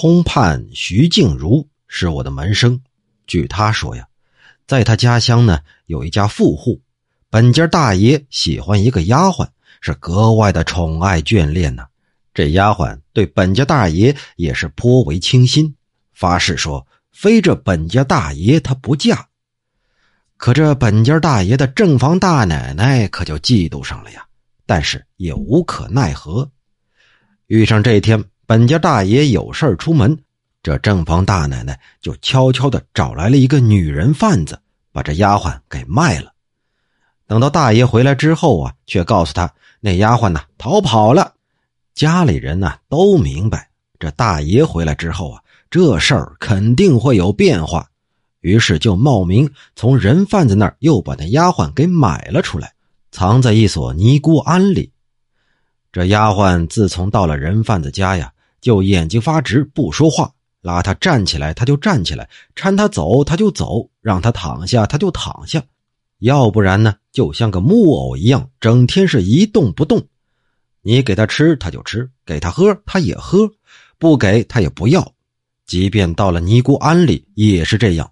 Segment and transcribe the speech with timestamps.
[0.00, 2.80] 通判徐静茹是我的门生。
[3.26, 4.06] 据他说呀，
[4.64, 6.80] 在他家乡呢有一家富户，
[7.30, 9.48] 本家大爷喜欢一个丫鬟，
[9.80, 11.84] 是格外的宠爱眷恋呢。
[12.32, 15.74] 这丫鬟对本家大爷也是颇为倾心，
[16.12, 19.26] 发誓说非这本家大爷她不嫁。
[20.36, 24.24] 可这本家大爷的正房大奶奶可就嫉妒上了呀，
[24.64, 26.48] 但是也无可奈何。
[27.48, 30.18] 遇上这一天，本家大爷有事出门。
[30.62, 34.58] 这正房大奶奶就悄悄的找来了一个女人贩子，
[34.90, 36.32] 把这丫鬟给卖了。
[37.26, 41.34] 等到大爷回来之后啊，却告诉他那丫鬟呢逃跑了。
[41.92, 47.86] 家里人呢都明白，这大爷回来之后啊，这事儿肯定会有变化，
[48.40, 52.72] 于是就冒名从人贩子那儿又把那丫鬟给买了出来，
[53.10, 54.90] 藏在一所尼姑庵里。
[55.92, 60.32] 这丫鬟自从到了人贩子家呀，就眼睛发直，不说话。
[60.60, 65.62] 拉他站起来，他就站起来；搀他走，他就走；让他躺下，他就躺下。
[66.18, 70.04] 要不然呢，就像个木偶一样，整天是一动不动。
[70.82, 73.46] 你给他吃，他就吃；给他喝，他也喝；
[73.98, 75.12] 不给他也不要。
[75.64, 78.10] 即便到了尼姑庵里，也是这样。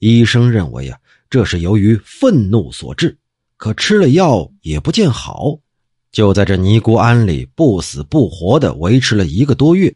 [0.00, 0.98] 医生认为呀，
[1.30, 3.16] 这是由于愤怒所致，
[3.56, 5.58] 可吃了药也不见好。
[6.12, 9.94] 就在这尼姑庵里不死不活的维持了一个多月。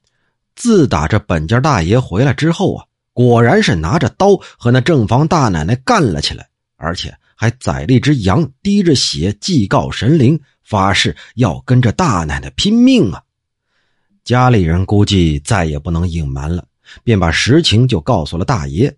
[0.57, 13.21] 自打这本家大爷回来之后啊，果然是拿着刀和那正房大奶奶干了起来，而且还宰了一只羊，滴着血祭告神灵，发誓要跟着大奶奶拼命啊！
[14.23, 16.65] 家里人估计再也不能隐瞒了，
[17.03, 18.97] 便把实情就告诉了大爷。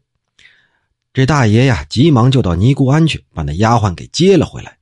[1.15, 4.77] 这大爷呀，急忙就到尼姑庵去，把那丫鬟给接了回来。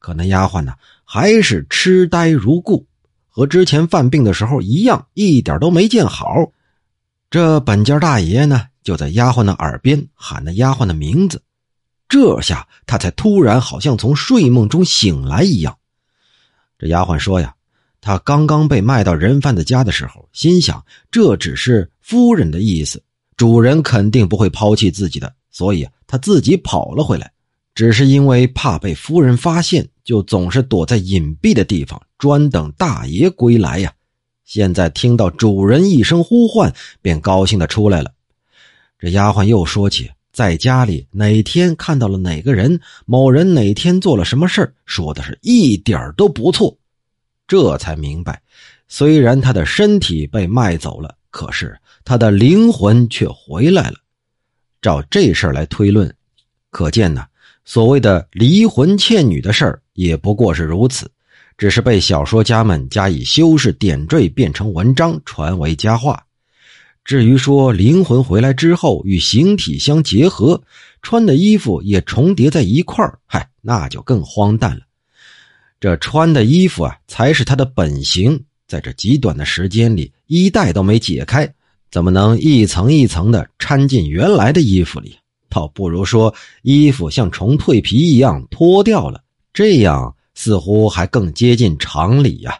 [0.00, 0.74] 可那丫鬟呢，
[1.06, 2.86] 还是痴呆如故。
[3.28, 6.50] 和之前犯病的时候一样，一点都没见好。
[7.30, 11.42] 这本家大爷呢，就在丫鬟的耳边喊那丫鬟的名字，
[12.08, 15.76] 这下他才突然好像从睡梦中醒来一样。
[16.78, 17.54] 这丫鬟说呀，
[18.00, 23.02] 他刚刚被卖到人贩子家的时候，心想这只是夫人的意思，
[23.36, 27.30] 主人肯定不会抛弃自己的，所以他自己跑了回来。
[27.74, 33.92] 只是因为怕被夫人发现，就总是躲在隐蔽的地方，专等大爷归来呀。
[34.44, 36.72] 现在听到主人一声呼唤，
[37.02, 38.12] 便高兴的出来了。
[39.00, 46.78] 这丫鬟又说起在家里哪天看到了哪个人，某人哪天做了什么事说的是一点都不错。
[47.48, 48.40] 这才明白，
[48.86, 53.96] 虽然他的身体被卖走了，可是他的灵魂却回来了。
[54.80, 56.14] 照这事儿来推论，
[56.70, 57.26] 可见呢。
[57.64, 61.10] 所谓的离魂倩女的事儿也不过是如此，
[61.58, 66.22] 只是被小说家们加以修饰点缀，变成文章传为佳话。
[67.04, 70.62] 至于说灵魂回来之后与形体相结合，
[71.02, 74.82] 穿的衣服也重叠在一块儿，嗨，那就更荒诞了。
[75.78, 81.48] 这穿的衣服啊，才是他的本形，在这极短的时间里，衣带都没解开，
[81.90, 85.16] 怎么能一层一层的掺进原来的衣服里？
[85.48, 89.22] 倒不如说，衣服像虫蜕皮一样脱掉了，
[89.56, 92.58] 这样似乎还更接近常理呀。